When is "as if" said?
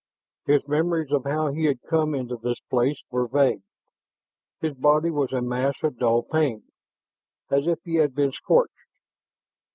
7.51-7.77